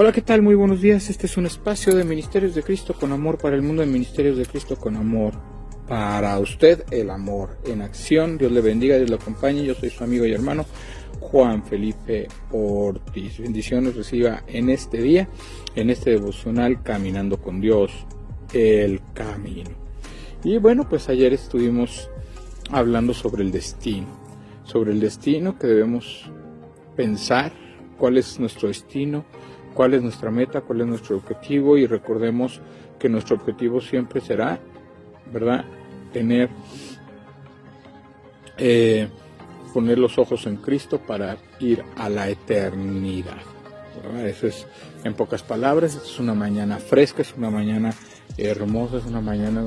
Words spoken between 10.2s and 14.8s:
y hermano Juan Felipe Ortiz. Bendiciones reciba en